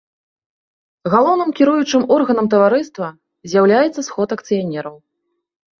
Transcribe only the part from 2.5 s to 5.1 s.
таварыства з'яўляецца сход акцыянераў.